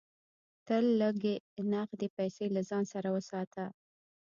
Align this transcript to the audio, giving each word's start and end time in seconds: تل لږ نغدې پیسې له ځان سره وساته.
تل 0.67 0.85
لږ 1.01 1.17
نغدې 1.73 2.07
پیسې 2.17 2.45
له 2.55 2.61
ځان 2.69 2.83
سره 2.93 3.07
وساته. 3.15 3.65